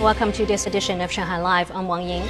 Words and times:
Welcome 0.00 0.30
to 0.32 0.44
this 0.44 0.66
edition 0.66 1.00
of 1.00 1.10
Shanghai 1.10 1.40
Live. 1.40 1.70
I'm 1.74 1.88
Wang 1.88 2.06
Yin. 2.06 2.22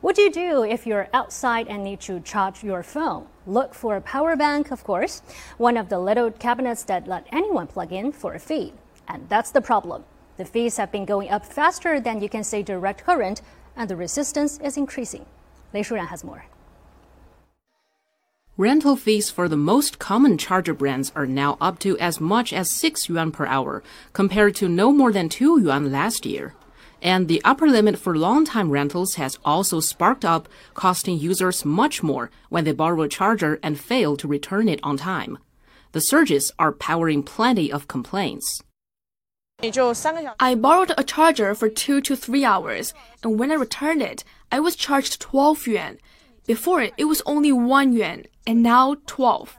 What 0.00 0.16
do 0.16 0.22
you 0.22 0.32
do 0.32 0.64
if 0.64 0.88
you're 0.88 1.08
outside 1.12 1.68
and 1.68 1.84
need 1.84 2.00
to 2.00 2.18
charge 2.18 2.64
your 2.64 2.82
phone? 2.82 3.28
Look 3.46 3.72
for 3.72 3.94
a 3.94 4.00
power 4.00 4.34
bank, 4.34 4.72
of 4.72 4.82
course, 4.82 5.22
one 5.56 5.76
of 5.76 5.88
the 5.88 6.00
little 6.00 6.32
cabinets 6.32 6.82
that 6.84 7.06
let 7.06 7.28
anyone 7.30 7.68
plug 7.68 7.92
in 7.92 8.10
for 8.10 8.34
a 8.34 8.40
fee. 8.40 8.72
And 9.06 9.28
that's 9.28 9.52
the 9.52 9.60
problem. 9.60 10.02
The 10.36 10.44
fees 10.44 10.76
have 10.76 10.90
been 10.90 11.04
going 11.04 11.30
up 11.30 11.46
faster 11.46 12.00
than 12.00 12.20
you 12.20 12.28
can 12.28 12.42
say 12.42 12.64
direct 12.64 13.04
current, 13.04 13.40
and 13.76 13.88
the 13.88 13.94
resistance 13.94 14.58
is 14.58 14.76
increasing. 14.76 15.26
Lei 15.72 15.82
Shuran 15.82 16.08
has 16.08 16.24
more. 16.24 16.44
Rental 18.60 18.94
fees 18.94 19.30
for 19.30 19.48
the 19.48 19.56
most 19.56 19.98
common 19.98 20.36
charger 20.36 20.74
brands 20.74 21.10
are 21.16 21.24
now 21.24 21.56
up 21.62 21.78
to 21.78 21.96
as 21.96 22.20
much 22.20 22.52
as 22.52 22.70
6 22.70 23.08
yuan 23.08 23.32
per 23.32 23.46
hour, 23.46 23.82
compared 24.12 24.54
to 24.56 24.68
no 24.68 24.92
more 24.92 25.12
than 25.12 25.30
2 25.30 25.62
yuan 25.62 25.90
last 25.90 26.26
year. 26.26 26.54
And 27.00 27.26
the 27.26 27.40
upper 27.42 27.66
limit 27.66 27.98
for 27.98 28.14
long-time 28.18 28.70
rentals 28.70 29.14
has 29.14 29.38
also 29.46 29.80
sparked 29.80 30.26
up, 30.26 30.46
costing 30.74 31.18
users 31.18 31.64
much 31.64 32.02
more 32.02 32.30
when 32.50 32.64
they 32.64 32.72
borrow 32.72 33.00
a 33.00 33.08
charger 33.08 33.58
and 33.62 33.80
fail 33.80 34.14
to 34.18 34.28
return 34.28 34.68
it 34.68 34.80
on 34.82 34.98
time. 34.98 35.38
The 35.92 36.02
surges 36.02 36.52
are 36.58 36.70
powering 36.70 37.22
plenty 37.22 37.72
of 37.72 37.88
complaints. 37.88 38.62
I 40.38 40.54
borrowed 40.54 40.92
a 40.98 41.02
charger 41.02 41.54
for 41.54 41.70
two 41.70 42.02
to 42.02 42.14
three 42.14 42.44
hours, 42.44 42.92
and 43.22 43.38
when 43.38 43.50
I 43.50 43.54
returned 43.54 44.02
it, 44.02 44.22
I 44.52 44.60
was 44.60 44.76
charged 44.76 45.18
12 45.18 45.66
yuan. 45.66 45.96
Before 46.46 46.80
it, 46.80 46.94
it 46.96 47.04
was 47.04 47.22
only 47.26 47.52
1 47.52 47.92
yuan, 47.92 48.24
and 48.46 48.62
now 48.62 48.96
12. 49.06 49.58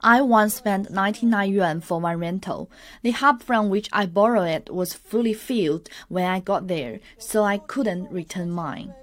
I 0.00 0.20
once 0.22 0.54
spent 0.54 0.90
99 0.90 1.52
yuan 1.52 1.80
for 1.80 2.00
my 2.00 2.14
rental. 2.14 2.70
The 3.02 3.12
hub 3.12 3.42
from 3.42 3.68
which 3.68 3.88
I 3.92 4.06
borrowed 4.06 4.48
it 4.48 4.74
was 4.74 4.94
fully 4.94 5.34
filled 5.34 5.88
when 6.08 6.24
I 6.24 6.40
got 6.40 6.66
there, 6.68 7.00
so 7.18 7.44
I 7.44 7.58
couldn't 7.58 8.10
return 8.10 8.50
mine. 8.50 8.94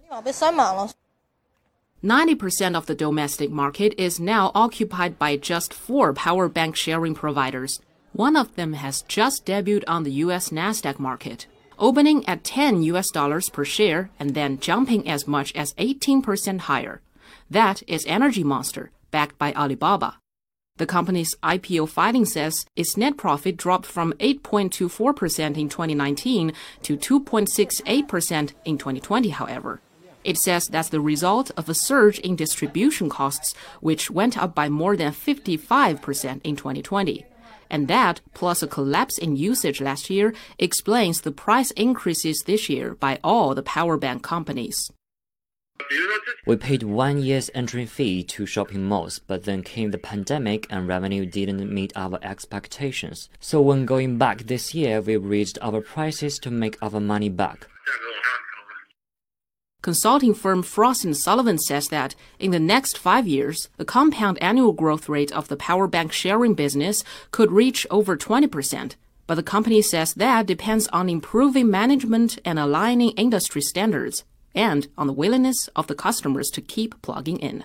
90% 2.03 2.75
of 2.75 2.85
the 2.85 2.95
domestic 2.95 3.51
market 3.51 3.93
is 3.97 4.19
now 4.19 4.51
occupied 4.53 5.17
by 5.17 5.37
just 5.37 5.73
four 5.73 6.13
power 6.13 6.49
bank 6.49 6.75
sharing 6.75 7.15
providers. 7.15 7.79
One 8.11 8.35
of 8.35 8.55
them 8.55 8.73
has 8.73 9.01
just 9.03 9.45
debuted 9.45 9.83
on 9.87 10.03
the 10.03 10.11
US 10.11 10.49
Nasdaq 10.49 10.99
market 10.99 11.47
opening 11.79 12.27
at 12.27 12.43
10 12.43 12.83
US 12.83 13.09
dollars 13.09 13.49
per 13.49 13.65
share 13.65 14.09
and 14.19 14.33
then 14.33 14.59
jumping 14.59 15.07
as 15.07 15.27
much 15.27 15.53
as 15.55 15.73
18% 15.75 16.59
higher. 16.61 17.01
That 17.49 17.83
is 17.87 18.05
Energy 18.05 18.43
Monster, 18.43 18.91
backed 19.11 19.37
by 19.37 19.53
Alibaba. 19.53 20.17
The 20.77 20.85
company's 20.85 21.35
IPO 21.41 21.87
filing 21.87 22.25
says 22.25 22.65
its 22.75 22.97
net 22.97 23.15
profit 23.15 23.55
dropped 23.55 23.85
from 23.85 24.13
8.24% 24.19 25.57
in 25.57 25.69
2019 25.69 26.51
to 26.81 26.97
2.68% 26.97 28.51
in 28.65 28.77
2020, 28.77 29.29
however. 29.29 29.79
It 30.25 30.37
says 30.37 30.67
that's 30.67 30.89
the 30.89 30.99
result 30.99 31.51
of 31.55 31.69
a 31.69 31.73
surge 31.73 32.19
in 32.19 32.35
distribution 32.35 33.09
costs, 33.09 33.53
which 33.79 34.11
went 34.11 34.37
up 34.37 34.53
by 34.53 34.67
more 34.67 34.97
than 34.97 35.13
55% 35.13 36.41
in 36.43 36.55
2020 36.55 37.25
and 37.69 37.87
that, 37.87 38.21
plus 38.33 38.61
a 38.63 38.67
collapse 38.67 39.17
in 39.17 39.35
usage 39.35 39.81
last 39.81 40.09
year, 40.09 40.33
explains 40.59 41.21
the 41.21 41.31
price 41.31 41.71
increases 41.71 42.43
this 42.45 42.69
year 42.69 42.95
by 42.95 43.19
all 43.23 43.55
the 43.55 43.63
power 43.63 43.97
bank 43.97 44.23
companies. 44.23 44.91
We 46.47 46.55
paid 46.55 46.83
one 46.83 47.21
year's 47.21 47.49
entry 47.53 47.85
fee 47.85 48.23
to 48.23 48.45
shopping 48.45 48.83
malls, 48.83 49.19
but 49.19 49.43
then 49.43 49.61
came 49.63 49.91
the 49.91 49.97
pandemic 49.97 50.67
and 50.69 50.87
revenue 50.87 51.25
didn't 51.25 51.73
meet 51.73 51.91
our 51.95 52.19
expectations. 52.21 53.29
So 53.39 53.61
when 53.61 53.85
going 53.85 54.17
back 54.17 54.43
this 54.43 54.73
year, 54.73 55.01
we 55.01 55.17
raised 55.17 55.59
our 55.61 55.81
prices 55.81 56.39
to 56.39 56.51
make 56.51 56.77
our 56.81 56.99
money 56.99 57.29
back. 57.29 57.67
Consulting 59.85 60.33
firm 60.33 60.63
Frost 60.63 61.05
& 61.13 61.13
Sullivan 61.13 61.59
says 61.59 61.89
that 61.89 62.15
in 62.39 62.49
the 62.49 62.59
next 62.59 62.97
five 62.97 63.27
years, 63.27 63.69
the 63.77 63.85
compound 63.85 64.41
annual 64.41 64.73
growth 64.73 65.07
rate 65.07 65.31
of 65.31 65.47
the 65.47 65.55
power 65.55 65.85
bank 65.85 66.11
sharing 66.11 66.55
business 66.55 67.03
could 67.29 67.51
reach 67.51 67.85
over 67.91 68.17
20%. 68.17 68.95
But 69.27 69.35
the 69.35 69.43
company 69.43 69.83
says 69.83 70.15
that 70.15 70.47
depends 70.47 70.87
on 70.87 71.07
improving 71.07 71.69
management 71.69 72.39
and 72.43 72.57
aligning 72.57 73.11
industry 73.11 73.61
standards, 73.61 74.23
and 74.55 74.87
on 74.97 75.05
the 75.05 75.13
willingness 75.13 75.67
of 75.75 75.85
the 75.85 75.93
customers 75.93 76.49
to 76.49 76.61
keep 76.61 76.99
plugging 77.03 77.37
in. 77.37 77.63